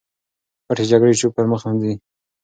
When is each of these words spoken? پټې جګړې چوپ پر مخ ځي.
پټې 0.65 0.83
جګړې 0.91 1.13
چوپ 1.19 1.31
پر 1.35 1.45
مخ 1.51 1.61
ځي. 1.81 1.93